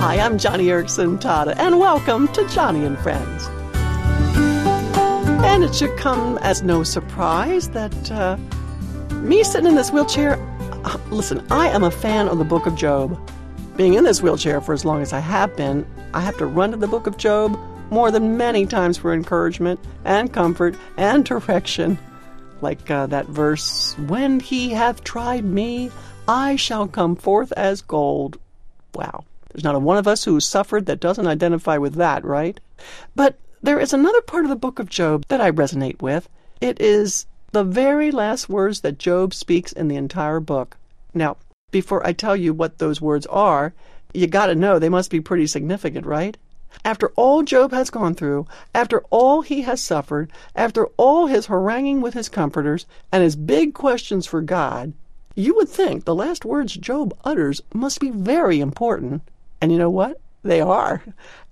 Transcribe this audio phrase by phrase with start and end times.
[0.00, 3.48] Hi, I'm Joni Eareckson Tada, and welcome to Joni and Friends.
[5.44, 8.36] And it should come as no surprise that uh,
[9.16, 10.38] me sitting in this wheelchair,
[10.84, 13.18] uh, listen, I am a fan of the book of Job.
[13.76, 15.84] Being in this wheelchair for as long as I have been,
[16.14, 17.58] I have to run to the book of Job
[17.90, 21.98] more than many times for encouragement and comfort and direction.
[22.60, 25.90] Like uh, that verse, When he hath tried me,
[26.28, 28.38] I shall come forth as gold.
[28.94, 29.24] Wow.
[29.50, 32.60] There's not a one of us who suffered that doesn't identify with that, right?
[33.16, 36.28] But there is another part of the book of Job that I resonate with.
[36.60, 40.76] It is the very last words that Job speaks in the entire book.
[41.14, 41.38] Now,
[41.70, 43.72] before I tell you what those words are,
[44.12, 46.36] you got to know they must be pretty significant, right?
[46.84, 52.00] After all Job has gone through, after all he has suffered, after all his haranguing
[52.00, 54.92] with his comforters, and his big questions for God,
[55.34, 59.22] you would think the last words Job utters must be very important.
[59.60, 60.20] And you know what?
[60.42, 61.02] They are.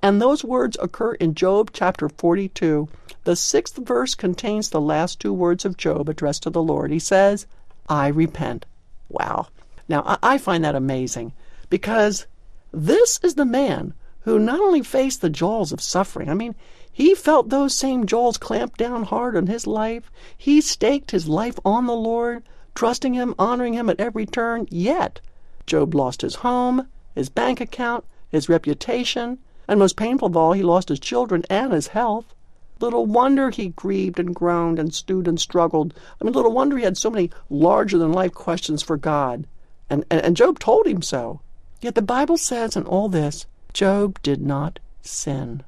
[0.02, 2.88] And those words occur in Job chapter 42.
[3.24, 6.92] The sixth verse contains the last two words of Job addressed to the Lord.
[6.92, 7.46] He says,
[7.88, 8.64] I repent.
[9.08, 9.48] Wow.
[9.88, 11.32] Now, I find that amazing
[11.70, 12.26] because
[12.72, 16.54] this is the man who not only faced the jaws of suffering, I mean,
[16.92, 20.10] he felt those same jaws clamp down hard on his life.
[20.36, 22.42] He staked his life on the Lord,
[22.76, 24.68] trusting Him, honoring Him at every turn.
[24.70, 25.20] Yet,
[25.66, 30.62] Job lost his home, his bank account, his reputation, and most painful of all, he
[30.62, 32.34] lost his children and his health.
[32.78, 35.94] Little wonder he grieved and groaned and stewed and struggled.
[36.20, 39.46] I mean, little wonder he had so many larger than life questions for God.
[39.88, 41.40] And, and, and Job told him so.
[41.80, 45.62] Yet the Bible says in all this, Job did not sin.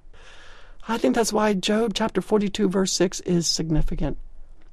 [0.87, 4.19] I think that's why Job chapter 42, verse 6 is significant.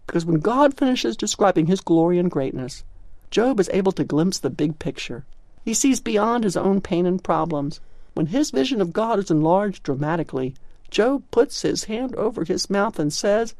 [0.08, 2.84] Because when God finishes describing his glory and greatness,
[3.32, 5.26] Job is able to glimpse the big picture.
[5.66, 7.80] He sees beyond his own pain and problems.
[8.14, 10.54] When his vision of God is enlarged dramatically,
[10.92, 13.56] Job puts his hand over his mouth and says,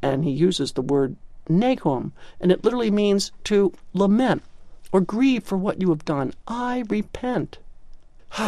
[0.00, 1.16] and he uses the word
[1.48, 4.42] nahum, and it literally means to lament
[4.92, 6.32] or grieve for what you have done.
[6.46, 7.58] I repent.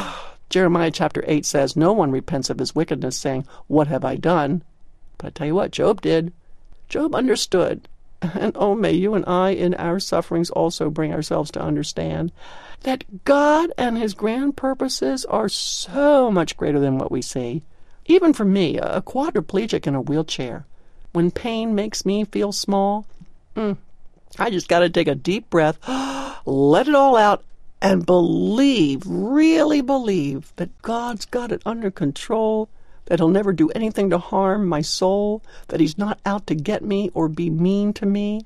[0.48, 4.62] Jeremiah chapter 8 says, No one repents of his wickedness, saying, What have I done?
[5.18, 6.32] But I tell you what, Job did.
[6.88, 7.88] Job understood.
[8.34, 12.30] And oh, may you and I in our sufferings also bring ourselves to understand
[12.82, 17.62] that God and His grand purposes are so much greater than what we see.
[18.06, 20.66] Even for me, a quadriplegic in a wheelchair,
[21.12, 23.06] when pain makes me feel small,
[23.56, 23.76] mm,
[24.38, 25.78] I just got to take a deep breath,
[26.46, 27.44] let it all out,
[27.80, 32.68] and believe, really believe, that God's got it under control,
[33.06, 36.82] that He'll never do anything to harm my soul, that He's not out to get
[36.82, 38.42] me or be mean to me.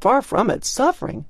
[0.00, 1.24] Far from it, suffering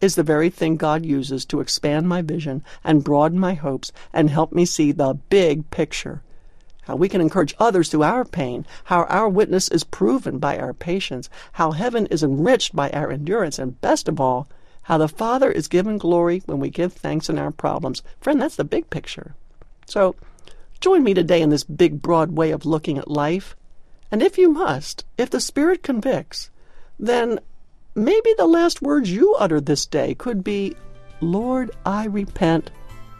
[0.00, 4.28] is the very thing God uses to expand my vision and broaden my hopes and
[4.28, 6.22] help me see the big picture.
[6.82, 10.72] How we can encourage others through our pain, how our witness is proven by our
[10.72, 14.46] patience, how heaven is enriched by our endurance, and best of all,
[14.82, 18.02] how the Father is given glory when we give thanks in our problems.
[18.20, 19.34] Friend, that's the big picture.
[19.86, 20.14] So,
[20.86, 23.56] join me today in this big, broad way of looking at life.
[24.12, 26.48] And if you must, if the Spirit convicts,
[26.96, 27.40] then
[27.96, 30.76] maybe the last words you utter this day could be,
[31.20, 32.70] Lord, I repent.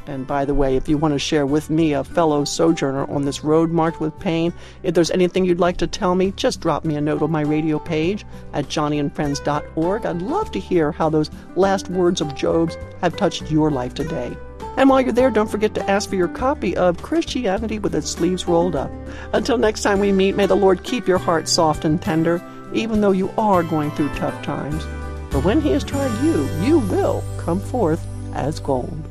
[0.06, 3.24] And by the way, if you want to share with me, a fellow sojourner on
[3.24, 4.52] this road marked with pain,
[4.84, 7.42] if there's anything you'd like to tell me, just drop me a note on my
[7.42, 10.06] radio page at joniandfriends.org.
[10.06, 14.36] I'd love to hear how those last words of Job's have touched your life today.
[14.76, 18.10] And while you're there, don't forget to ask for your copy of Christianity with its
[18.10, 18.90] sleeves rolled up.
[19.32, 22.42] Until next time we meet, may the Lord keep your heart soft and tender
[22.72, 24.82] even though you are going through tough times.
[25.30, 28.04] For when he has tried you, you will come forth
[28.34, 29.08] as gold.